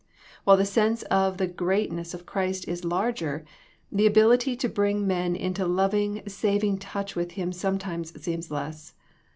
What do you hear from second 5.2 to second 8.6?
into lov ing, saving touch with Him sometimes seems